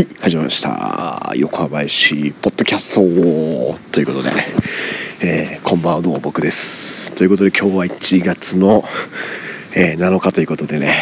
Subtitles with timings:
[0.00, 1.32] はい始まりました。
[1.36, 3.02] 横浜市ポッドキャスト
[3.92, 4.30] ということで、
[5.22, 7.14] えー、こんばんはどうも僕です。
[7.14, 8.82] ということで今日は1月の、
[9.76, 10.94] えー、7日ということでね。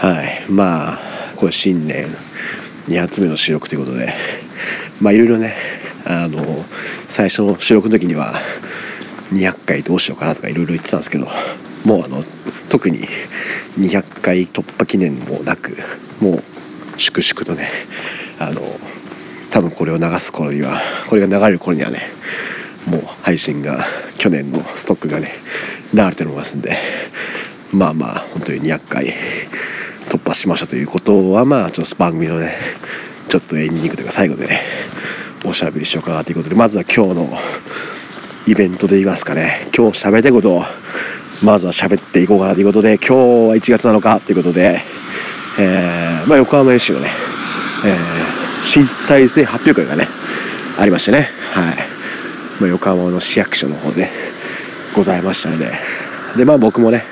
[0.00, 0.98] はいまあ
[1.36, 2.08] これ新年
[2.88, 4.12] 2発目の収録ということで
[5.00, 5.54] まあいろいろね
[6.04, 6.44] あの
[7.06, 8.34] 最初の収録の時には
[9.32, 11.26] 200回どうしようかなとかいろいろ言ってたんですけど
[11.84, 12.24] もうあの
[12.70, 13.06] 特に
[13.78, 15.76] 200回突破記念もなく
[16.20, 16.42] もう
[16.98, 17.68] 粛々とね
[18.40, 18.60] あの
[19.50, 22.00] 多分これを流す頃にはこれが流れる頃にはね
[22.86, 23.78] もう配信が
[24.18, 25.30] 去年のストックがね
[25.94, 26.76] 流れておりますんで
[27.72, 29.06] まあまあ本当に200回
[30.08, 32.52] 突破しましたということはまあちょっと番組のね
[33.28, 34.62] ちょっとエンディングというか最後でね
[35.46, 37.28] おしゃべりしようかなということでまずは今日の
[38.46, 40.62] イベントで言いますかね今日喋りたいことを
[41.44, 44.80] まずは喋っていこうかなということで今日は1月7日ということで
[45.60, 47.10] えー、まあ、横浜 FC のね、
[47.84, 50.08] えー、新体制発表会がね
[50.78, 51.76] ありましてね、はい。
[52.60, 54.10] まあ、横浜の市役所の方で
[54.94, 55.72] ございましたので。
[56.36, 57.04] でまあ僕もね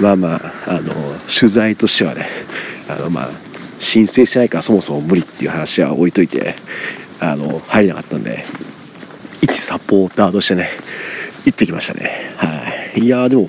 [0.00, 0.92] まあまああの
[1.28, 2.26] 取材としてはね
[2.88, 3.28] あのまあ
[3.78, 6.54] 申請しないからそもそも無理っていう話は置いといて
[7.20, 8.44] あの入れなかったんで
[9.42, 10.68] 一サポーターとしてね
[11.44, 12.10] 行ってきましたね。
[12.36, 12.48] は
[12.96, 13.00] い。
[13.00, 13.48] いやでも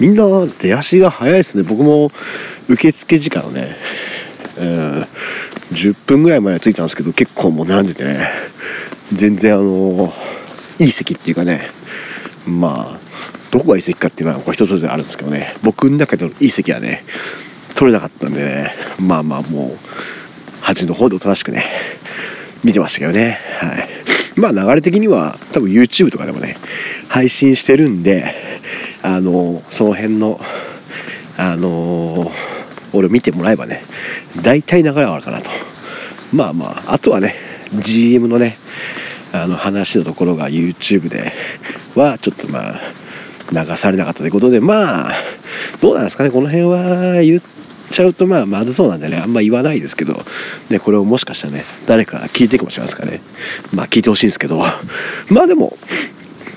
[0.00, 1.62] みんな出足が早いですね。
[1.62, 2.10] 僕も
[2.72, 3.76] 受付時間をね、
[4.58, 5.02] うん、
[5.72, 8.28] 10分ぐらい前に着いたんですけど結構もう並んでてね
[9.12, 10.12] 全然あの
[10.78, 11.68] いい席っていうかね
[12.46, 13.00] まあ
[13.50, 17.04] どこがいい席かっていうのは人それぞれあるんですけどね僕の中でのいい席はね
[17.76, 21.64] 取れなかったんでねまあまあもう端の方でおとなしくね
[22.64, 23.88] 見てましたけどねはい。
[24.40, 26.56] まあ流れ的には多分 YouTube とかでもね
[27.08, 28.34] 配信してるんで
[29.02, 30.40] あのその辺の
[31.36, 32.61] あのー
[32.92, 33.82] 俺見てもらえばね
[34.42, 35.50] 大体流れはあるかなと。
[36.32, 37.34] まあまああとはね
[37.74, 38.56] GM のね
[39.32, 41.32] あの話のところが YouTube で
[41.94, 42.80] はちょっとまあ
[43.52, 45.12] 流されなかったということでまあ
[45.80, 46.30] どうなんですかね。
[46.30, 47.42] この辺は言っ
[47.90, 50.14] ちゃうとまあまずそうなんでねあんま言わないですけど、
[50.70, 53.20] ね、これをもしかしたらね誰か聞いていくかもしれないですかね。
[53.74, 54.62] まあ聞いてほしいんですけど。
[55.28, 55.76] まあでも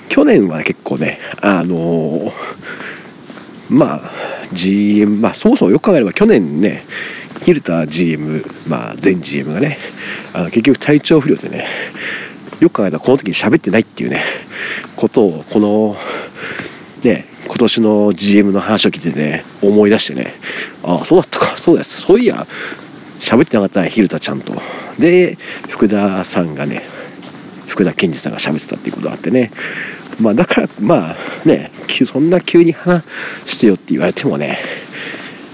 [0.08, 2.32] 去年は結構ねあのー、
[3.68, 4.15] まあ
[4.52, 6.82] GM、まあ、そもそもよく考えれば去年ね、
[7.44, 9.78] 蛭田 GM、まあ、前 GM がね、
[10.34, 11.66] あの結局体調不良でね、
[12.60, 14.22] よく考えたらこの時に喋ってないっていうね、
[14.96, 15.96] ことを、この、
[17.04, 20.32] ね、今年の GM の話を聞いてね、思い出してね、
[20.82, 22.46] ああ、そうだったか、そうです、そういや、
[23.20, 24.54] 喋ってなかったね、蛭田ちゃんと。
[24.98, 25.36] で、
[25.68, 26.82] 福田さんがね、
[27.66, 29.50] 福田健二さんが喋ってたっていうことがあってね、
[30.20, 31.70] まあだからまあね
[32.06, 33.04] そんな急に話
[33.46, 34.58] してよって言われてもね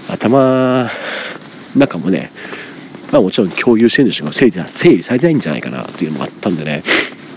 [0.09, 0.89] 頭
[1.75, 2.29] なんかもね
[3.11, 6.83] まあもちろん共有してるんでしょうが整理整理されてないんじゃないかなっていうのもあったんでね、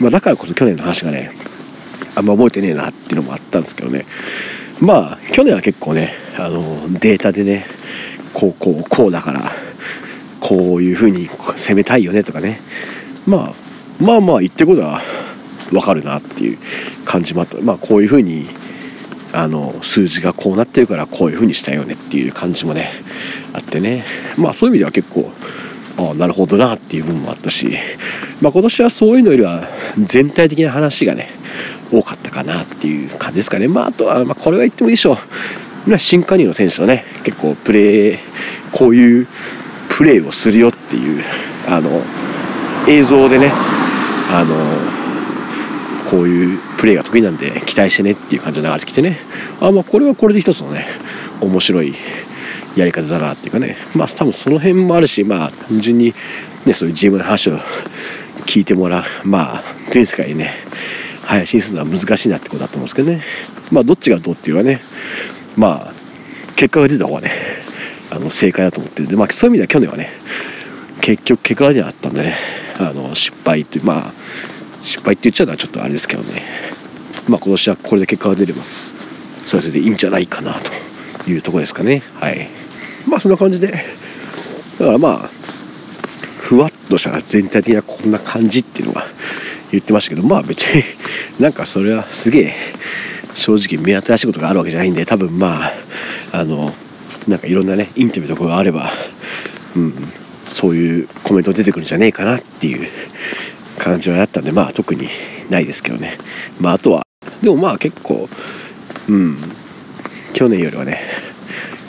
[0.00, 1.30] まあ、だからこそ去年の話がね
[2.16, 4.04] あんま覚えてねえなっていうのもあったんですけどね
[4.80, 6.60] まあ去年は結構ねあの
[6.98, 7.66] データでね
[8.34, 9.40] こうこうこうだから
[10.40, 12.60] こういうふうに攻めたいよねとかね
[13.26, 13.52] まあ
[14.02, 15.00] まあまあ言ってることは
[15.70, 16.58] 分かるなっていう
[17.06, 17.56] 感じもあった。
[17.62, 18.46] まあこういうふうに
[19.32, 22.90] あの数字がこうなってるからこういうふうにしたよねっていう感じもね
[23.54, 24.04] あってね。
[24.36, 25.30] まあそういう意味では結構
[25.98, 27.76] ああなるほどなっていう部分もあったし、
[28.40, 29.66] まあ、今年はそういうのよりは
[29.98, 31.30] 全体的な話がね
[31.90, 33.68] 多かったかなっていう感じですかね。
[33.68, 35.98] まああとは、まあ、これは言ってもいいでしょう。
[35.98, 38.18] 新加入の選手のね結構プレー
[38.72, 39.28] こういう
[39.88, 41.22] プレーをするよっていう
[41.68, 42.02] あの
[42.88, 43.52] 映像でね
[44.32, 44.95] あの
[46.10, 49.18] こういうプレーが得意なんで期待してねっていう感じで流れてきてね。
[49.60, 50.86] あまあこれはこれで一つのね
[51.40, 51.94] 面白い
[52.76, 53.76] やり方だなっていうかね。
[53.94, 56.14] まあ多分その辺もあるしまあ単純に
[56.64, 57.58] ねそういう GM の話を
[58.46, 59.04] 聞いてもらう。
[59.24, 60.54] まあ全世界にね
[61.24, 63.22] 配信するのは難しいなってことだと思うんですけどね。
[63.72, 64.80] まあどっちがどうっていうのはね
[65.56, 65.92] まあ
[66.54, 67.30] 結果が出た方がね
[68.10, 70.10] あの正解だと思ってるんでまあそういう意味では去年はね
[71.00, 72.36] 結局結果が出なかったんでね
[72.78, 74.12] あの失敗っていうまあ
[74.86, 76.42] 失敗って言っちゃうのはちょっとあれですけどね。
[77.28, 80.54] まあ今年はこれで結果が出ればそれでいいんじゃないかな
[81.24, 82.02] というとこですかね。
[82.20, 82.48] はい。
[83.08, 83.66] まあそんな感じで。
[84.78, 85.30] だからまあ
[86.38, 89.06] ふわっとした全体的なこんな感じっていうのは
[89.72, 90.82] 言ってましたけどまあ別に
[91.40, 92.54] なんかそれはすげえ
[93.34, 95.72] 正直目新しいことがあるわけじゃないんで多分ま
[96.32, 96.72] ああの
[97.26, 98.92] なんかいろんなねインタビューとかがあれば
[99.74, 99.94] うん
[100.46, 102.86] そういうコメント出てくるんじゃねえかなっていう
[103.86, 105.08] 感じはあったんでまあ特に
[105.48, 106.18] ないですけどね。
[106.60, 107.06] まああとは
[107.40, 108.28] でもまあ結構
[109.08, 109.36] うん。
[110.34, 111.00] 去年よりはね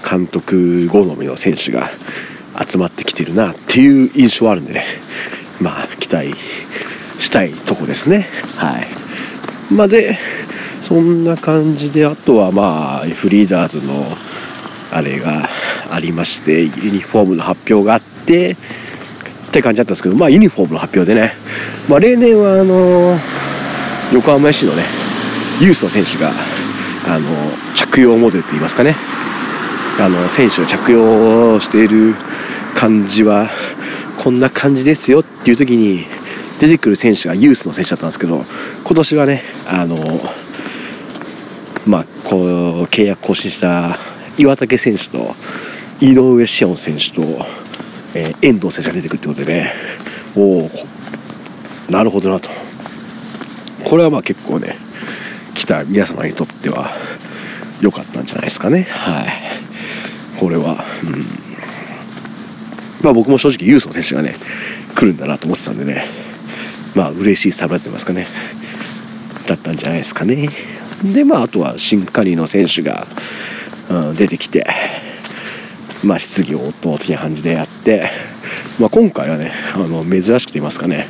[0.09, 1.89] 監督好みの選手が
[2.65, 4.85] 集まってきてるなっていう印象はあるんでね。
[5.59, 6.33] まあ期待
[7.19, 8.27] したいとこですね。
[8.57, 8.88] はい。
[9.73, 10.17] まあで
[10.83, 14.05] そんな感じであとはまあフリーダーズの
[14.93, 15.50] あれが
[15.91, 18.55] ありましてユニフォームの発表があって
[19.47, 21.33] って感じだったんですけどまあユニフォームの発表でね、
[21.89, 23.17] まあ、例年はあの
[24.13, 24.83] 横浜市のね
[25.61, 26.31] ユースの選手が
[27.07, 27.27] あの
[27.75, 28.95] 着用モデルといいますかね。
[29.99, 32.13] あの選手が着用している
[32.75, 33.49] 感じは
[34.19, 36.05] こんな感じですよっていう時に
[36.59, 38.43] 出てくる選手がユースの選手だったんですけど
[38.83, 39.97] 今年はねあの
[41.88, 43.97] まあこう契約更新した
[44.38, 45.33] 岩竹選手と
[46.00, 47.21] 井上志音選手と、
[48.17, 49.73] えー、遠藤選手が出てくるってことでね。
[50.35, 50.71] おお
[51.89, 52.49] なるほどなと。
[53.85, 54.75] これはまあ結構ね
[55.53, 56.89] 来た皆様にとっては
[57.79, 58.87] 良かったんじゃないですかね。
[58.89, 60.39] はい。
[60.39, 61.25] これはうん。
[63.03, 64.35] まあ僕も正直ユースの選手がね
[64.95, 66.03] 来るんだなと思ってたんでね。
[66.95, 68.27] まあ嬉しいサプライズと言いますかね。
[69.47, 70.49] だったんじゃないですかね。
[71.03, 73.05] でまああとは新加入の選手が、
[73.91, 74.65] うん、出てきて。
[76.07, 78.09] まあ質疑応答的な感じでやって、
[78.80, 81.06] まあ、今回はねあの珍しくて言いますかね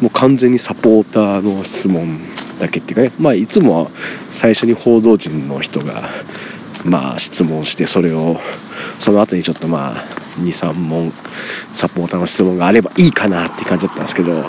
[0.00, 2.18] もう完全にサポーターの質問
[2.60, 3.90] だけっていうかねまあいつもは
[4.32, 6.08] 最初に報道陣の人が
[6.84, 8.36] まあ質問してそれを
[9.00, 9.94] その後にちょっとまあ
[10.38, 11.12] 23問
[11.74, 14.44] サポーターの質問があればいいかなって感じだったんですけど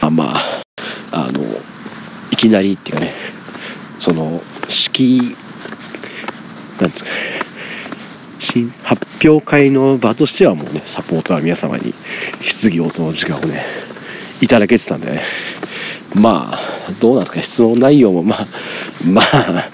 [0.00, 0.62] あまあ
[1.12, 1.40] あの
[2.32, 3.14] いきなりっていうかね
[4.00, 5.36] その式
[6.80, 7.33] なんですか新
[8.82, 11.92] 発表会の場としてはもうねサポーター皆様に
[12.40, 13.62] 質疑応答の時間をね
[14.40, 15.22] いただけてたんでね。
[16.14, 16.58] まあ
[17.00, 18.46] どうなんですか質問内容もまあ
[19.06, 19.70] まあ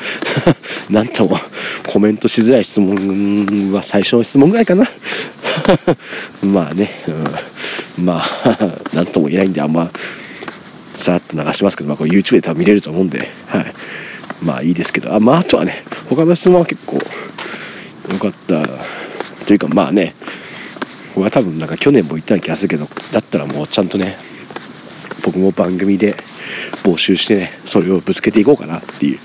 [0.90, 1.38] なんとも
[1.86, 4.88] コメントしづらい質問は最初の質問ぐらいかな。
[6.42, 6.90] まあね、
[7.98, 8.58] うん、まあ
[8.96, 9.90] なんとも言えないんであんま
[10.96, 13.72] さらっと流しますけど、まあ、これ YouTube で多分見れると思うんで、はい、
[14.42, 15.14] まあいいですけど。
[15.14, 16.98] あまああとはね他の質問は結構
[18.10, 18.62] 良かった
[19.46, 20.14] というかまあね
[21.14, 24.16] 僕は多分なんか去年も言ったような気がするけどだったらもうちゃんとね
[25.24, 26.14] 僕も番組で
[26.84, 29.18] 募集してねそれをぶつけていこうかなっていう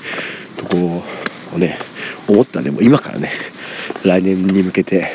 [0.57, 1.03] とこ
[1.51, 1.77] ろをね
[2.27, 3.29] 思ったんでも今からね
[4.03, 5.07] 来年に向けて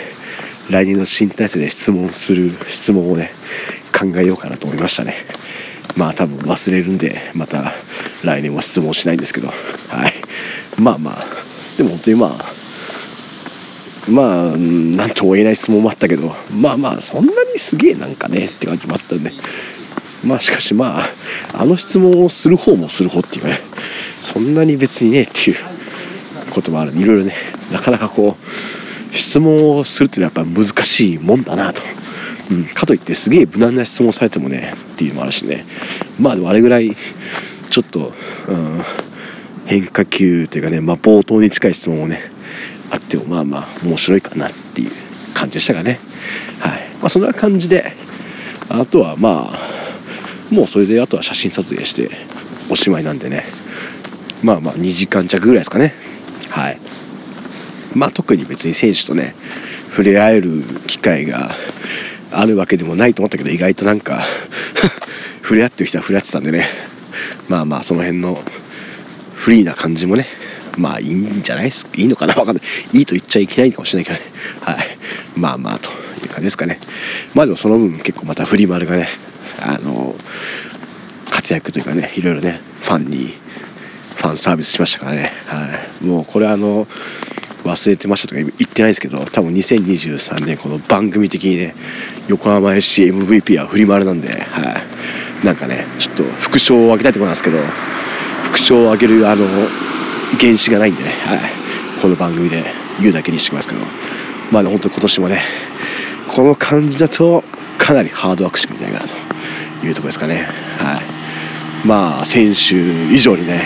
[0.70, 3.32] 来年の新体制で質問する質問をね
[3.92, 5.14] 考えようかなと思いましたね。
[5.96, 7.72] まあ多分忘れるんでまた
[8.24, 9.48] 来年は質問しないんですけど。
[9.48, 10.14] はい。
[10.80, 11.24] まあまあ。
[11.76, 12.59] でも本当にまあ
[14.08, 19.32] まあ何とも言えない質問もあったけどまあまあそんなにすげえなんかねって感じもあったんで。
[20.24, 21.06] まあしかしまあ
[21.54, 23.58] あの質問をする方もする方っていうね
[24.22, 25.56] そんなに別にねっていう
[26.50, 26.92] こともある。
[26.92, 27.34] いろいろね
[27.72, 31.80] なかなかこう質問をするっていうのはやっぱ難しいもんだなと、
[32.50, 35.64] うん、かといってすげえ無難な質問されてもねっていうのもあるしね。
[36.20, 36.94] まあでもあれぐらい
[37.70, 38.12] ちょっと、
[38.48, 38.82] うん、
[39.66, 42.30] 変化球というかね、まあ、冒頭に近い質問をね
[42.90, 44.90] あってもまあまあ面白いかなっていう
[45.34, 46.00] 感じでしたがね。
[46.60, 46.88] はい。
[47.00, 47.92] まあそんな感じで
[48.68, 52.10] あとはまあもうそれであとは写真撮影して
[52.70, 53.44] おしまいなんでね。
[54.42, 55.94] まあまあ2時間弱ぐらいですかね。
[56.50, 56.78] はい。
[57.94, 59.34] まあ特に別に選手とね
[59.90, 60.50] 触れ合える
[60.86, 61.50] 機会が
[62.32, 64.22] あるわけでもないと思ったけど意外となんか
[65.42, 66.66] 触れ合ってる人は触れ合ってたんでね。
[67.48, 68.40] まあまあその辺の
[69.34, 70.26] フリーな感じもね
[70.78, 72.34] まあいいんじゃないですいいのかな？
[72.40, 72.98] わかんない。
[72.98, 74.32] いいと言っちゃいけないかもしれないけどね。
[74.60, 74.98] はい。
[75.36, 75.90] まあまあと
[76.22, 76.78] いう感じですかね。
[77.34, 79.08] まあでもその分結構またフリーマルがね。
[79.62, 80.14] あの
[81.30, 83.34] 活躍というかねいろいろねファンに
[84.16, 86.86] ファンサービスしましたからね、はい、もうこれあの
[87.64, 91.74] 忘れてましたとか言ってないですけど多分2023年この番組的にね
[92.28, 94.82] 横浜 SCMVP は振り回るなんで、は
[95.42, 97.58] い、なんかねちょっと副賞をあげたいところなんですけど
[98.50, 99.44] 副賞をあげるあの
[100.40, 101.40] 原資がないんでね、はい、
[102.00, 102.64] この番組で
[103.00, 103.80] 言うだけにしてきますけど。
[104.50, 105.42] まあね本当に今年もね
[106.26, 107.44] この感じだと
[107.78, 109.14] かなりハードワークしてくれないかなと。
[109.86, 110.46] いうところですかね。
[110.78, 111.86] はい。
[111.86, 112.76] まあ選手
[113.12, 113.62] 以上にね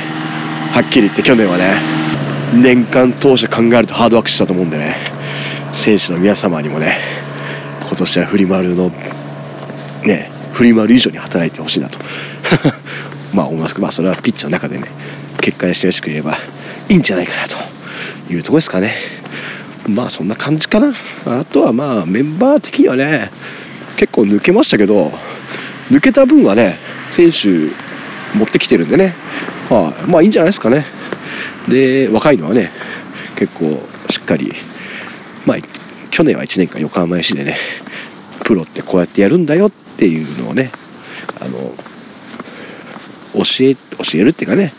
[0.73, 1.75] はっきり言って去年はね
[2.55, 4.95] 年間通して考えるとハードワークしたと思うんでね
[5.73, 6.97] 選手の皆様にもね
[7.81, 8.91] 今年はフリマルの
[10.05, 11.99] ねフリマル以上に働いてほしいなと。
[13.35, 13.83] まあ思いますけど。
[13.83, 14.87] まあそれはピッチの中でね
[15.41, 16.39] 結果で示してくれれば
[16.89, 17.75] いいんじゃないかなと。
[18.31, 18.93] いうとこですかね。
[19.89, 20.93] まあそんな感じかな。
[21.27, 23.31] あとはまあメンバー的にはね
[23.97, 25.13] 結構抜けましたけど
[25.91, 26.77] 抜けた分はね
[27.09, 27.49] 選手
[28.37, 29.15] 持ってきてるんでね、
[29.69, 30.87] はあ、まあいいんじゃないですかね。
[31.69, 32.71] で若いのはね
[33.37, 33.65] 結構
[34.11, 34.53] しっかり
[35.47, 35.57] まあ
[36.11, 37.57] 去年は1年間横浜市でね
[38.45, 40.71] プロってこうやってやるんだよっていうのをね
[41.41, 41.59] あの
[43.35, 44.73] 教え教えるっていうかね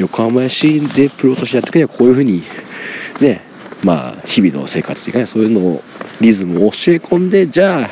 [0.00, 2.42] 横浜市でプロとしてやっていくにはこういうふうに
[3.20, 3.42] ね
[3.84, 5.82] まあ日々の生活っていうかねそういうのを
[6.20, 7.88] リズムを教え込んでじゃあ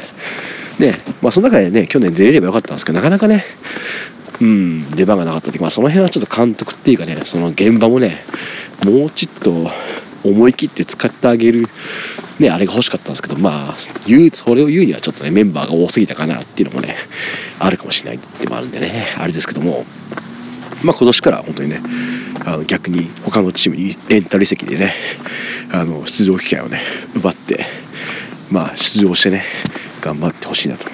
[0.80, 3.44] ねまあその中でね去年出れればよかったんですけどなかなかね
[4.40, 8.16] うん出番がなかったっていうか、まあ、その辺はちょっと監督っていうかねその現場もね
[8.86, 9.70] もうちょっと
[10.24, 11.66] 思い切って使ってあげる
[12.38, 13.74] ねあれが欲しかったんですけどまあ
[14.06, 16.96] 唯一それを言うにはちょっとねメンバーが多すぎたかなっていうのもね
[17.58, 19.84] あるかもしれないっていうのもあるんでねあれですけども。
[20.85, 21.80] まあ今年から本当にね
[22.47, 24.92] あの逆に他のチームにレンタル移籍でね
[25.73, 26.80] あの出場機会をね
[27.16, 27.64] 奪って
[28.50, 29.42] まあ出場してね
[30.00, 30.87] 頑張ってほしいなと。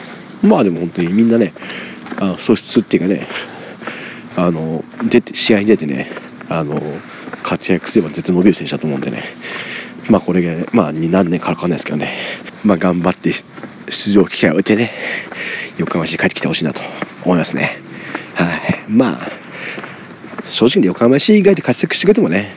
[0.43, 1.53] まあでも本当にみんなね
[2.21, 3.27] あの素質っていうかね
[4.37, 6.11] あの出て試合に出てね
[6.49, 6.81] あの
[7.43, 9.23] 活躍すれば絶対伸びる選手だと思うんでね。
[10.11, 12.13] まあこれが、ね、まあ何年かかかんないですけどね。
[12.65, 13.33] まあ頑張って
[13.89, 14.91] 出場機会を得てね
[15.79, 16.81] 横浜市に帰ってきてほしいなと
[17.25, 17.79] 思いますね。
[18.35, 18.85] はい。
[18.89, 19.44] まあ
[20.55, 22.55] 正直に横浜市以外で活躍してくれてもね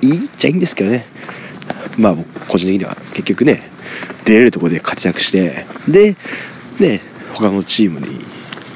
[0.00, 1.04] いいっちゃいいんですけどね。
[1.98, 2.16] まあ
[2.48, 3.62] 個人的には結局ね
[4.24, 6.16] 出れるところで活躍してで
[6.80, 7.02] ね
[7.34, 8.24] 他のチームに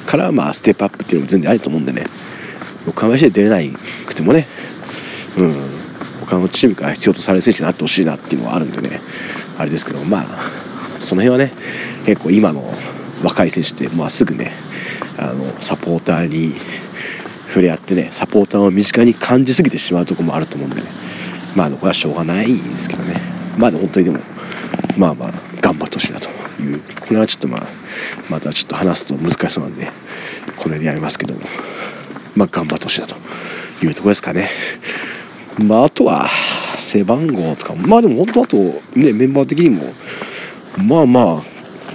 [0.05, 2.05] からまあステップアップっていうのも全然あると思うんでね。
[2.85, 3.57] 横浜市で出れな
[4.05, 4.45] くてもね
[5.35, 5.55] うん
[6.27, 8.99] 他のチームから必要とされる選手になってほしいなっていうのはあるんでね。
[9.57, 10.25] あれですけどまあ
[10.99, 11.51] その辺はね
[12.05, 12.71] 結構今の
[13.23, 14.51] 若い選手ってまあすぐね
[15.17, 16.53] あのサポーターに
[17.49, 20.83] 触れ合ってねサポーターを身近に感じすぎてしまうところもあると思うんでね。
[21.55, 23.15] まあこれはしょうがないんですけどね。
[23.57, 24.19] まあ本当にでも
[24.97, 26.29] まあまあ頑張ってほしいなと
[26.61, 26.79] いう。
[26.79, 27.63] これはちょっとまあ
[28.29, 29.87] またちょっと話すと難しそうなんで
[30.57, 31.41] これでやりますけども。
[32.35, 33.15] まあ頑張ってほしいなと
[33.83, 34.49] いうところですかね。
[35.61, 36.27] まああとは
[36.77, 38.57] 背番号とかまあでも本当あと
[38.95, 39.83] ねメンバー的にも
[40.77, 41.41] まあまあ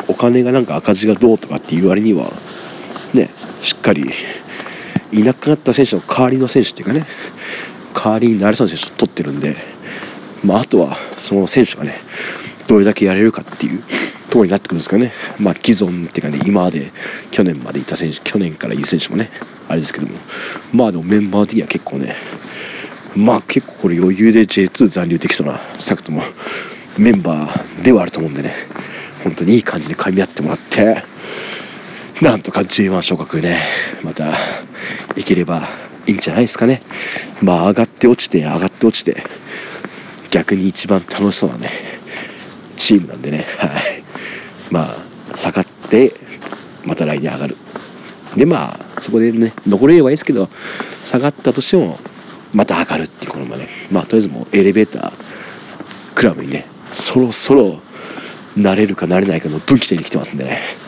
[0.08, 2.30] お金がなんか赤字がどうとかっていう割には
[3.14, 3.30] ね
[3.62, 4.10] しっかり
[5.14, 7.06] いなくなった選手の代わりの選手っていうかね
[7.94, 9.56] 代わりになれそうな選手を取ってるんで、
[10.44, 11.94] まあ、あとはその選手がね
[12.66, 16.90] どれだけやれるかっていうところになってくるんですかね、まあ、既存っていうかね今まで
[17.30, 19.30] 去年までいた選手去年からいる選手もね
[19.68, 20.18] あれですけども。
[20.72, 22.16] まあでもメンバー的には結構ね
[23.16, 26.22] まあ結構これ余裕で J2 残留できそうなサクとも
[26.98, 28.54] メンバーではあると思うんでね
[29.22, 31.13] 本当にいい感じで噛み合ってもらって
[32.22, 33.60] なんとか J1 昇格ね。
[34.02, 34.34] また
[35.16, 35.68] いければ
[36.06, 36.82] いいんじゃないですかね。
[37.42, 39.24] まあ上がって落ちて上がって落ちて。
[40.30, 41.70] 逆に一番楽しそうなね
[42.76, 43.46] チームなんでね。
[43.58, 43.70] はい。
[44.70, 44.94] ま
[45.32, 46.12] あ下がって
[46.84, 47.56] また来年上がる。
[48.36, 50.48] でまあそこでね残れればいいですけど
[51.02, 51.98] 下がったとしても
[52.52, 53.68] また上がるっていうこのまね。
[53.90, 55.12] まあとりあえずもうエレベーター
[56.14, 57.80] クラブにねそろそろ
[58.56, 60.83] 慣れるか慣れないかの分岐点に来てますんでね。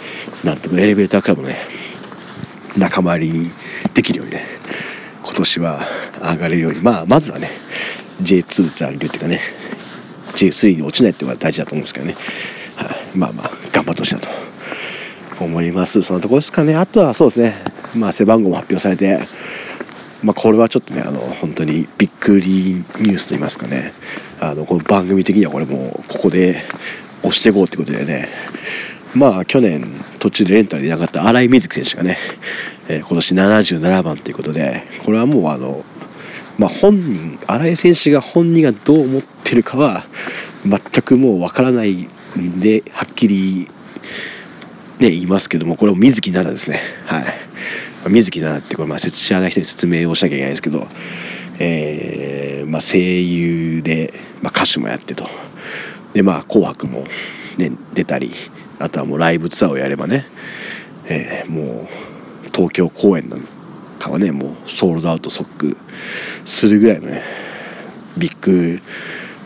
[0.47, 1.57] なんとかエレベータークラブのね。
[2.79, 3.51] 仲間入り
[3.95, 4.45] できるようにね。
[5.25, 5.81] 今年は
[6.23, 6.81] 上がれるように。
[6.81, 7.51] まあまずはね
[8.23, 9.41] J2 残留っていうかね。
[10.37, 12.15] J3 に落ちないっていうのが大事だと思うんですけどね、
[12.77, 14.29] はい、まあまあ頑張ってほしいなと。
[15.41, 16.01] 思います。
[16.01, 16.77] そのところですかね。
[16.77, 17.55] あとはそうですね。
[17.97, 19.19] まあ背番号も発表されて。
[20.23, 23.93] まあ、これはちょっとねあの本当にびっくりニュースと言いますかね。
[24.41, 26.63] あのこの番組的にはこれもうここで
[27.23, 28.29] 押していこうってことでね。
[29.17, 29.83] まあ去年
[30.19, 32.19] 途中でレンタルでなかった新井瑞希選手がね、
[32.89, 35.85] えー、今年77番ということでこれはもうあの
[36.59, 40.05] まあ本人新井選手が本人がどう思ってるかは
[40.65, 42.09] 全くもうわからない
[42.39, 43.69] んではっきり
[44.99, 46.81] ね言いますけどもこれも水木奈々ですね。
[47.07, 47.25] はい。
[48.11, 50.87] 水木奈々ってこれまあ知らない人に説明をしなきゃいけないですけど
[51.59, 55.27] えー、まあ声優で、まあ、歌手もやってと。
[56.13, 57.05] でまあ「紅白」も、
[57.59, 58.33] ね、出たり
[58.79, 60.27] あとはもうライブツアーをやればね、
[61.07, 63.41] えー、もう東京公演なん
[63.99, 65.77] かはねもうソールドアウト即
[66.45, 67.23] するぐらいのね
[68.17, 68.81] ビッグ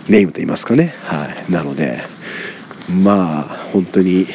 [0.09, 0.95] ネームと言いますかね。
[1.05, 1.53] はい。
[1.53, 2.01] なので
[3.03, 4.27] まあ本当に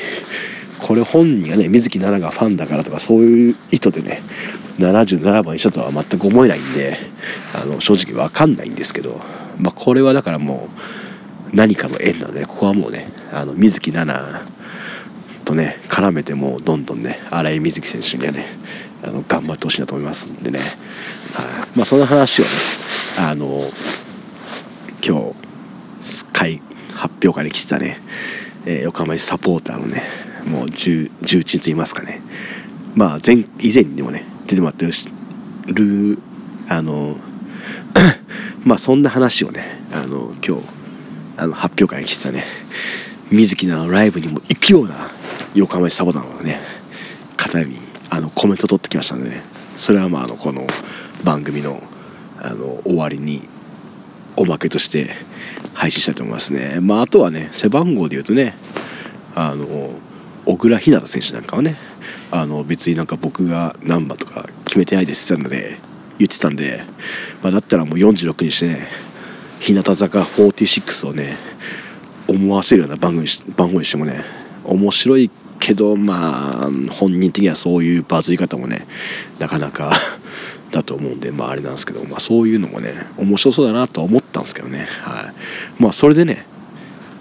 [0.79, 4.21] これ本人がね水木奈々がファンだからとかそういう意図でね
[4.79, 6.97] 77番にしたとは全く思えないんで
[7.53, 9.21] あの正直分かんないんですけど、
[9.57, 10.69] まあ、これはだからも
[11.51, 14.54] う何かの縁なのでここはもうねあの水木奈々
[15.45, 18.45] とね絡めてもどんどんね新井瑞希選手にはね
[19.03, 21.77] あの頑張ってほしいなと思いますんでね、はい。
[21.77, 22.49] まあ、その話をね
[23.19, 23.61] あの
[25.05, 25.19] 今
[26.01, 26.61] 日会
[26.93, 27.99] 発表会に来てたね、
[28.65, 30.01] えー、横浜市サポーターのね
[30.47, 32.21] もう重鎮と言いますかね。
[32.95, 34.87] まあ前以前にもね出てもらって
[35.67, 36.19] る
[36.69, 37.17] あの
[38.63, 40.63] まあそんな話をねあの今日
[41.37, 42.43] あの発表会に来てたね。
[43.31, 44.93] 水木のライブにも行くような
[45.55, 46.59] 横浜市サボタンのね
[47.37, 47.77] 方に
[48.09, 49.41] あのコメント取ってきましたんでね。
[49.77, 50.67] それはまああのこの
[51.23, 51.81] 番組の
[52.41, 53.41] あの終わりに
[54.37, 55.15] おまけとして
[55.73, 56.79] 配信したいと思いますね。
[56.81, 58.53] まああとはね背番号で言うとね
[59.33, 59.65] あの
[60.45, 61.75] 小倉日向選手なんかはね
[62.31, 65.77] あの別になんか僕が何番とか決めてないですって言ってたので
[66.19, 66.83] 言ってたんで、
[67.41, 68.87] まあ、だったらもう46にしてね
[69.59, 71.37] 日向坂46をね
[72.27, 74.23] 思わせるような番組番号にしてもね
[74.63, 78.85] 面白いけどまあ本人的にはそういうバズり方もね
[79.39, 79.91] なかなか
[80.71, 84.87] だと思うんでまああれなんですけど、まあ、そういうのもね面白そうだなと思ったんですけどね。
[85.01, 85.31] は
[85.79, 85.81] い。
[85.81, 86.45] まあそれでね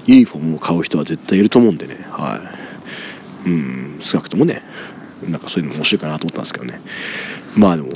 [0.06, 1.96] ユニフォームを買う人は絶対いると思うんでね。
[2.10, 2.40] は
[3.46, 3.48] い。
[3.48, 4.62] うん少なくともね
[5.28, 6.80] なんかそういうの面白いかなと思ったんですけどね。
[7.56, 7.90] まあでも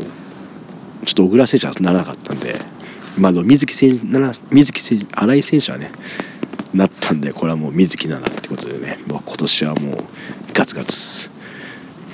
[1.04, 2.54] ちょっと小倉選手はならなかったんで
[3.18, 5.90] まあでも水木選手なら水木選手新井選手はね
[6.75, 10.05] なったんでこれはもう水木奈々ってことでね、まあ、今年はもう
[10.53, 11.31] ガツガツ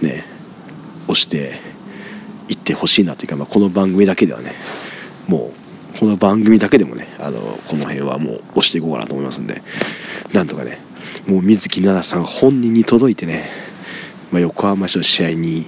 [0.03, 0.25] ね
[1.05, 1.59] 押して
[2.49, 4.53] いってほしいなというか、まあ、この番組だけではね
[5.29, 5.53] も
[5.95, 9.63] うこの番組だけでもねあのこの辺はもう押していこうかなと思いますんで
[10.33, 10.79] なんとかね
[11.27, 13.49] もう水木奈々さん本人に届いてね、
[14.31, 15.67] まあ、横浜市の試合に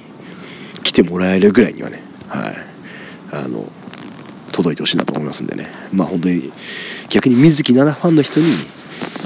[0.82, 2.56] 来てもらえるぐらいにはねはい
[3.32, 3.64] あの
[4.52, 5.68] 届いてほしいなと思いますんでね。
[5.92, 6.50] まあ本当に
[7.10, 8.46] 逆に水木奈々ファンの人に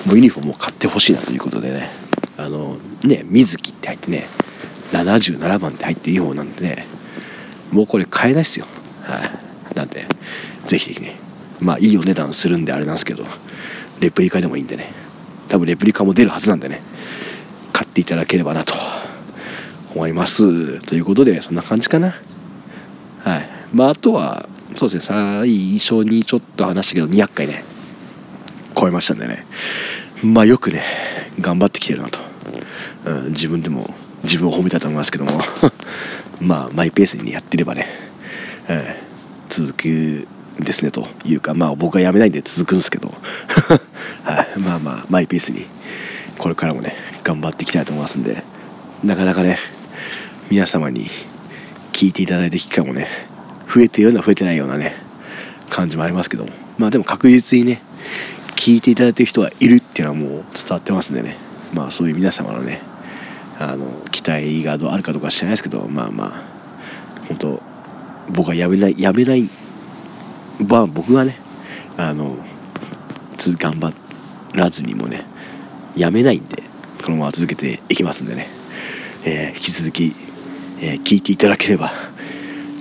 [0.06, 1.88] もうユニフォームを買ってほしいなということでね。
[2.36, 4.26] あのね水木って入ってね
[4.92, 6.86] 77番って入っていい方なんでね。
[7.72, 8.66] もうこれ買えないっすよ。
[9.02, 9.24] は
[9.72, 9.74] い。
[9.76, 10.06] なんで
[10.66, 11.16] ぜひぜひね。
[11.60, 13.24] まあいいお値段するんであれなんですけど
[14.00, 14.92] レプリカでもいいんでね。
[15.48, 16.80] 多分レプリカも出るはずなんでね。
[17.72, 18.74] 買っていただければなと。
[19.94, 20.80] 思います。
[20.86, 22.14] ということでそんな感じかな。
[23.24, 23.48] はい。
[23.72, 25.16] まああとはそうですね。
[25.16, 27.64] 最初にちょっと話したけど200回ね。
[28.80, 29.44] 超えましたんでね。
[30.22, 30.82] まあよくね
[31.40, 32.18] 頑張ってきてるなと、
[33.06, 35.32] うん、自分でも自分を褒めたと思いますけども。
[36.40, 37.86] まあマイペースに、やってればね、
[38.68, 38.84] うん、
[39.50, 40.26] 続く
[40.58, 43.12] ですねというかまあ僕はやめないんで続くんですけど、
[44.24, 45.66] はい、まあまあマイペースに
[46.38, 48.42] これからもね頑張っていきたいと思いますんで。
[49.02, 49.58] なかなかね
[50.50, 51.10] 皆様に
[51.92, 53.08] 聞いていただいた機会もね
[53.72, 54.94] 増えてるような増えてないようなね
[55.70, 56.50] 感じもありますけども。
[56.76, 57.82] まあでも確実にね
[58.60, 61.38] 聞いていただいてる人はいるっていうのはもう伝わってますんでね
[61.72, 62.82] まあそういう皆様のね
[63.58, 66.42] あの期待があるかどうか知らないですけどまあまあ
[67.28, 67.62] 本当
[68.28, 69.48] 僕はやめないやめない
[70.68, 71.38] まあ僕はね
[71.96, 72.36] あの
[73.38, 73.94] 頑張
[74.52, 75.24] らずにもね
[75.96, 76.62] やめないんで
[77.02, 78.46] このまま続けていきますんでね、
[79.24, 80.14] えー、引き続き、
[80.82, 81.92] えー、聞いていただければ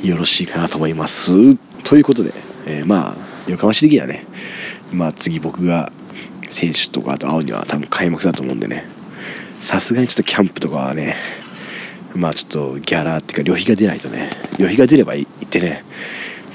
[0.03, 1.55] よろしいかなと思います。
[1.85, 2.33] ということで、
[2.65, 3.15] えー、まあ、
[3.47, 4.25] 横浜市的にはね、
[4.91, 5.91] まあ次僕が
[6.49, 8.85] 選手とかあと会うには多分開幕だと思うんでね、
[9.61, 11.15] さすがにちょっとキャンプとかはね、
[12.15, 15.83] まあちょっとギャラっていうか旅費が出ないとね、旅費が出れば行ってね、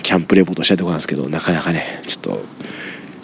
[0.02, 2.40] キャンプレポートしたいとこなんですけど、なかなかね、ちょっと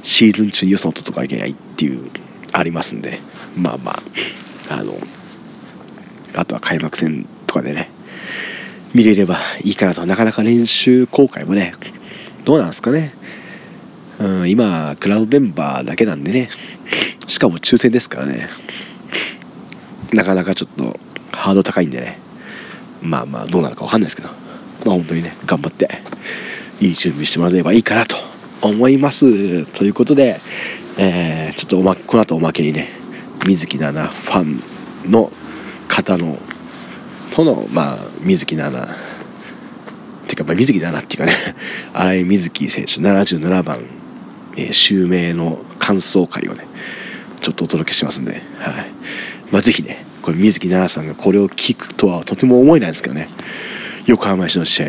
[0.02, 2.10] シーズン中に予想とかいけないっていう、
[2.52, 3.20] ありますんで、
[3.56, 4.00] まあまあ、
[4.70, 4.94] あの、
[6.34, 7.90] あとは開幕戦とかでね、
[8.94, 10.04] 見れればいいかなと。
[10.04, 11.74] なかなか練習公開もね、
[12.44, 13.14] どうなんですかね。
[14.20, 16.50] うん、今、クラウドメンバーだけなんでね、
[17.26, 18.48] しかも抽選ですからね、
[20.12, 20.98] なかなかちょっと
[21.32, 22.18] ハード高いんでね、
[23.00, 24.28] まあまあどうなるかわかんないですけど、
[24.84, 25.88] まあ本当にね、頑張って、
[26.80, 28.16] いい準備してもらえればいいかなと
[28.62, 29.64] 思います。
[29.66, 30.38] ということで、
[30.98, 32.90] えー、ちょっとおま、この後おまけにね、
[33.46, 34.42] 水木奈々ファ
[35.08, 35.32] ンの
[35.88, 36.38] 方の
[37.30, 38.94] との、まあ、水木奈々。
[40.26, 41.56] ていうか、まあ、水木奈々っていうかね。
[41.94, 43.78] 新井瑞希選手77番、
[44.68, 46.66] え、襲名の感想会をね
[47.40, 48.90] ちょっとお届けしますんで、はい。
[49.50, 53.28] まあ、ぜひねこれ水木奈々さんがこれを聞くとはとても思えないんですけどね。
[54.06, 54.84] 横浜市の試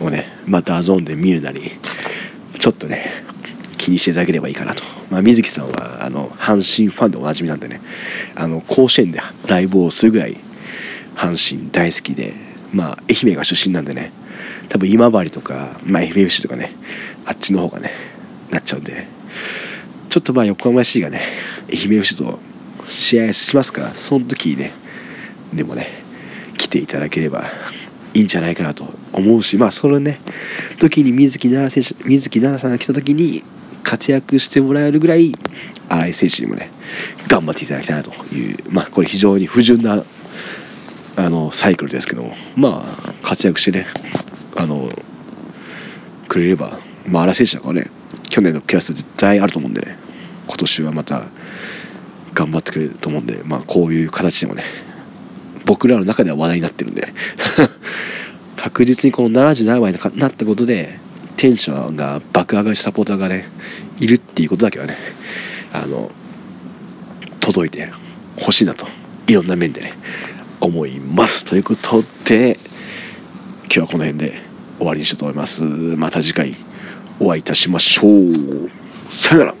[0.00, 1.72] 合をねまたゾーンで見るなり
[2.58, 3.24] ちょっとね
[3.84, 4.82] 気にしていただければいいかなと。
[5.10, 7.82] まあ、水木さんは、あの、阪神ファンでおなじみなんでね、
[8.34, 10.38] あの、甲子園でライブをするぐらい
[11.14, 12.32] 阪神大好きで、
[12.72, 14.10] まあ、愛媛が出身なんでね、
[14.70, 16.72] 多分今治とか、まあ、愛媛 FC とかね、
[17.26, 17.92] あっちの方がね、
[18.54, 19.06] なっちゃうんで、
[20.08, 21.20] ちょっとまあ、横浜市がね、
[21.70, 22.38] 愛媛 FC と
[22.88, 23.82] 試合しますか。
[23.82, 24.72] ら、その時にね、
[25.52, 25.88] でもね、
[26.56, 27.44] 来ていただければ
[28.14, 30.20] いいんじゃないかなと思うし、まあ、そのね、
[30.78, 33.42] 時に水木奈々選手、水木奈々さんが来た時に
[33.82, 35.32] 活躍してもらえるぐらい、
[35.88, 36.70] 新井選手にもね、
[37.28, 40.04] 頑張っていただきたいなという、まあ、これ非常に不純な
[41.16, 43.86] あのサイクルですけどもまあ活躍してね
[44.56, 44.88] あの
[46.28, 47.90] くれればまあ荒選手だからね
[48.34, 49.96] 去年の悔しさ絶対あると思うんでね。
[50.48, 51.28] 今年はまた
[52.34, 54.64] 頑張ってくれると思うんでまあこういう形でもね
[55.64, 57.14] 僕らの中では話題になってるんで。
[58.58, 60.98] 確実にこの77倍になったことで
[61.36, 63.46] テンションが爆上がりサポーターがね
[64.00, 64.96] いるっていうことだけはね
[65.72, 66.10] あの
[67.38, 67.92] 届いて
[68.36, 68.86] ほしいなと
[69.28, 69.92] いろんな面でね
[70.60, 71.44] 思います。
[71.44, 72.56] ということで
[73.66, 74.40] 今日はこの辺で
[74.78, 75.62] 終わりにしようと思います。
[75.62, 76.73] また次回。
[77.20, 78.70] お会いいたしましょう。
[79.10, 79.54] さよなら。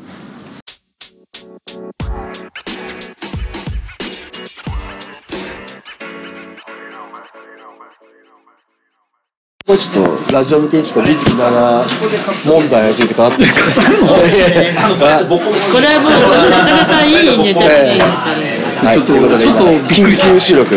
[9.66, 11.86] これちょっとラジオ向けにちょっと水木奈々
[12.44, 13.64] 問題について語ってるから
[15.24, 15.32] こ
[15.80, 18.36] れはもうなかなかいいネタじゃないですか。
[18.36, 18.64] ね。
[18.84, 20.76] はい、ということでちょっと緊急収録、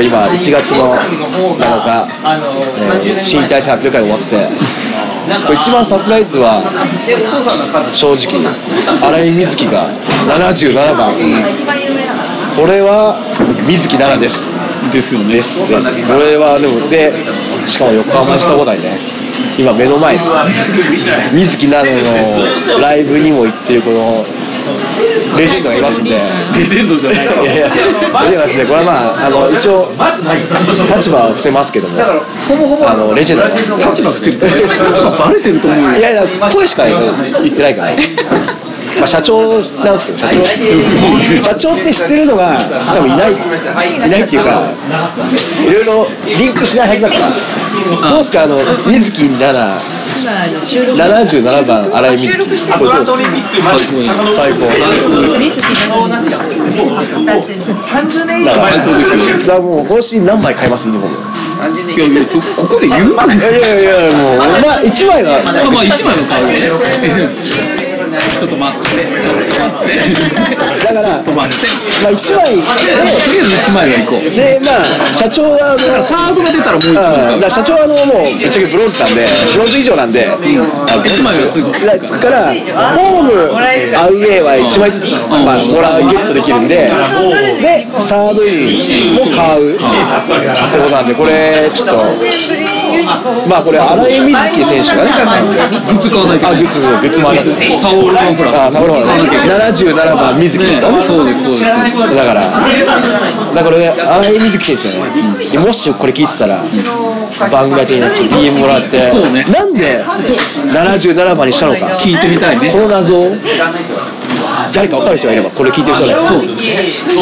[0.00, 4.48] 今1月の7日、えー新体制発表会終わって
[5.54, 6.52] 一番サプライズは
[7.92, 9.88] 正直新井瑞希が
[10.28, 11.14] 77番。
[12.56, 13.16] これは
[13.66, 14.48] 水木奈々です。
[14.92, 15.34] ですよね。
[15.34, 15.66] です。
[15.68, 17.12] ですこれはでもで
[17.66, 18.98] しかも横浜したことないね
[19.58, 20.20] 今目の前に
[21.32, 24.24] 水木奈々のライブにも行ってるこの
[25.38, 26.10] レジェンドがいますんで。
[26.10, 27.24] レジェンドじゃない。
[27.24, 29.90] いやいや、レジェンドですね、これはまあ、あの一応、
[30.96, 32.00] 立場は伏せますけども、
[32.86, 33.44] あのレジェンド。
[33.44, 35.98] が立場伏せるって立場バレてると思うよ。
[35.98, 37.92] いやいや、声しか言ってないから、
[38.98, 42.56] まあ、社長なんですけど、社長、社長って知ってるのが、
[42.94, 43.36] 多分いない、い
[44.10, 44.70] ないっていうか、
[45.66, 47.14] いろいろリンクしないはずだか
[48.02, 50.03] ら、どうですか、あの水木奈々。
[50.24, 54.58] 77番新井瑞希これどうですか最高
[55.38, 56.30] 水木奈々
[58.44, 61.16] だからだからもう帽子何枚買いますユニフォーム
[61.92, 63.12] いやいやそここで言う？
[63.14, 63.28] いやい
[63.62, 66.58] やいやもうまあ一枚はまあ枚の顔で
[68.36, 68.88] ちょっと待って。
[69.22, 70.84] ちょっと待って。
[70.84, 71.84] だからちょっと待って。
[72.02, 72.60] まあ一枚と
[73.32, 74.84] りあえず一枚は行こうでまあ
[75.16, 86.90] 社長はだからサードが出たらもう一枚うんだか社長はあのもうぶっちゃけブロンズなんでブロンズ以上なんで、あの一枚はつくつつくからホームアウェーは1枚ずつ、まあ、もらうゲットできるんで
[87.62, 91.96] でサードインも買うってことなんでこれちょっと
[93.48, 95.10] まあこれ新井瑞希選手がね
[95.88, 99.02] グッズ買わないとあグッズグッズもありますタオルパンフラあなるほど。
[99.02, 100.90] 77番水木ですか？
[100.90, 102.16] ねそうですそうです。
[102.16, 102.60] だから、だか
[103.54, 104.92] らこれ、新井瑞希選
[105.50, 106.64] 手ね、もしこれ聞いてたら、
[107.50, 109.44] 番組宛てになって DM もらって、そうね。
[109.52, 112.70] なんで77番にしたのか、聞いてみたいね。
[112.70, 113.36] この謎を、
[114.74, 116.30] 誰か分かる人がいれば、これ聞いてる人がいれば、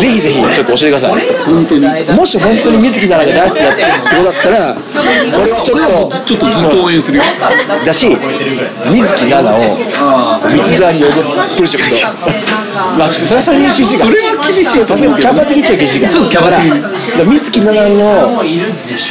[0.00, 1.12] ぜひぜひちょっと教えてください。
[1.44, 1.86] 本当に
[2.16, 4.80] もし本当に水木奈々が大好きだってことだったら、こ
[5.44, 7.24] れはちょっと、ちょっとずっと応援するよ
[7.84, 11.22] だし、水木奈々を三沢に呼ぶ
[11.56, 11.96] プロジェクト。
[12.96, 13.98] まあ、それは厳しい。
[13.98, 16.12] それは厳しいよキャバ的っちゃ厳しいから。
[16.12, 18.40] ちょっとキャバすぎるだから水木奈々の、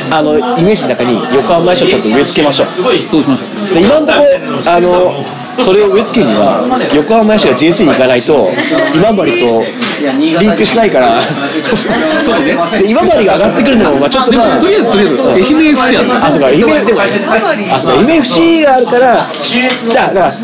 [0.10, 2.68] あの、イメージの中に横浜市をちょっと植え付けましょう。
[3.06, 4.26] そうしましょうで今のところ、
[4.72, 5.24] あの、
[5.60, 8.52] それを植え付けるには、横浜市が JC に行かないと、
[8.96, 9.64] 今治と
[10.40, 11.20] リンクしないから、
[12.24, 19.28] そうねで今治が上がってくるのも、まあちょっとまあ、でもとりあえずとりあえず愛媛 FC やんあ、そうか、夢、でも、あ、そうか、夢 FC があるから、だか
[19.94, 20.36] ら、だから、イン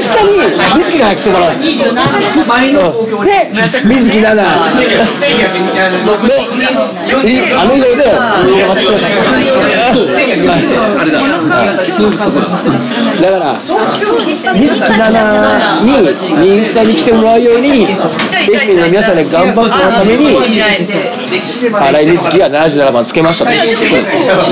[0.00, 0.28] スタに
[0.82, 1.52] 水木が来てもらう。
[1.52, 1.60] うん
[3.26, 3.50] で、
[3.84, 4.46] 水木奈々。
[6.28, 8.04] で、あの色で、
[8.64, 9.04] お待ちしまし
[10.48, 23.50] あれだそうそうだから、水木奈々にインスタに来てもらうように、愛媛の皆さんで頑張ってもらうために、新井瑞希が77番つけましたと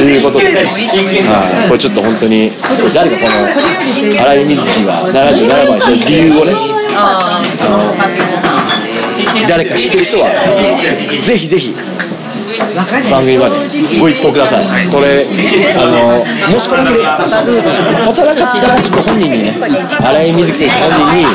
[0.01, 0.53] いうことで、は
[1.66, 2.51] い、これちょっと本当に、
[2.94, 6.53] 誰かこの新井瑞希が77番にした理由をね、
[6.97, 10.31] あの誰か知ってる人は、
[11.23, 11.75] ぜひぜひ。
[13.11, 13.57] 番組まで
[13.99, 14.87] ご一報ください。
[14.88, 15.25] これ、
[15.77, 16.90] あの、もしこれで
[18.05, 21.27] 当たらなかったら、ちょっと本人にね、新井瑞希選手本人に、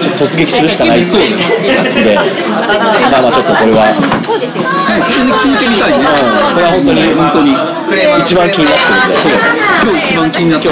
[0.00, 3.94] ちょっと突撃するしかないそうで、まあまあちょっとこれは、
[4.26, 5.98] 普通に聞いてみたいね。
[5.98, 7.76] うんこれは本当に、本当に。
[8.20, 9.36] 一番気になってるんで、
[9.82, 10.68] 今日一番気になった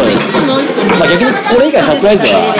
[0.99, 2.55] まあ逆にこれ以外サプライズは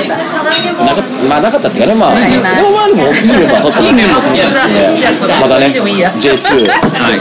[0.85, 7.19] なか,、まあ、なかったっていうかね、まあ、でもまあでもいいメンバーそいいメンバー揃っまたね、J2 はい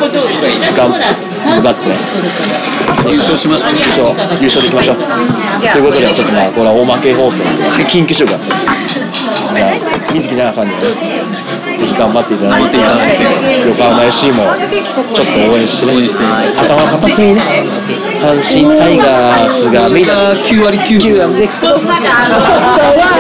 [1.44, 3.80] 頑張って、優勝しましたね。
[3.80, 4.98] 優勝優勝でいきましょう。
[4.98, 5.04] と
[5.78, 7.44] いうことで、ちょっとまあ、これは大負け放送。
[7.88, 8.74] 緊急収録だったんで
[9.54, 13.68] じゃあ水木奈々さんにはね、ぜひ頑張っていただいて、頑張っていただいて。
[13.68, 14.44] 横浜 FC も
[15.14, 15.94] ちょっと応援してね、
[16.58, 17.42] 頭の片隅にね、
[18.24, 22.00] 阪神タイガースがみんな9割9 9なんでサッカー
[22.96, 23.12] は、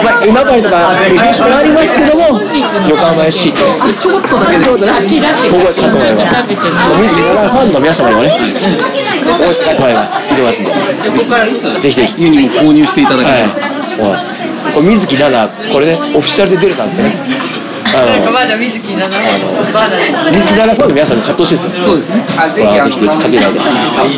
[0.00, 2.40] まあ、今治とか歴史がありますけども
[2.88, 3.60] 横浜 FC って。
[4.00, 7.52] ちょっとだけでちょっとだって覚えて帰ってもらえば食べても水木さん。
[7.52, 8.30] ファンの皆様にもね
[9.28, 11.80] 覚えて帰ってもらえばいいと思いますんで。
[11.80, 14.40] ぜひぜひユニも購入していただけはいれば、そうなんです
[14.74, 17.12] これ水木奈々これねオフィシャルで出れたんですね
[18.32, 19.14] まだ水木なの
[19.72, 19.96] まだ
[20.30, 21.82] 水木奈々ファンの皆さんに買ってほしいですね。
[21.82, 22.24] そうですね。
[22.24, 23.54] これはぜひ買っていただい。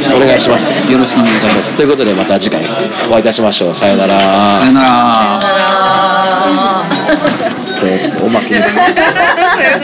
[0.00, 0.90] てお願いします。
[0.90, 1.76] よろしくお願いします。
[1.76, 2.64] ということでまた次回
[3.08, 3.74] お会いいたしましょう。
[3.74, 4.12] さようなら。
[4.60, 4.86] さよなら。
[4.88, 7.36] あー
[8.00, 8.64] ちょっとおまけに